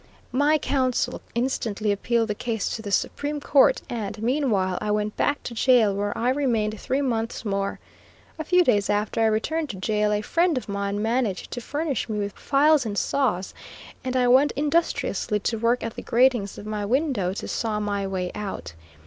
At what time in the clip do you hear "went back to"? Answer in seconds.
4.89-5.53